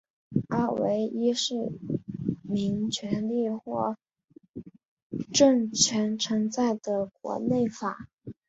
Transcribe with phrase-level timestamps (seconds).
[0.49, 1.53] 二为依市
[2.41, 3.97] 民权利或
[5.31, 8.07] 政权存在的国内法。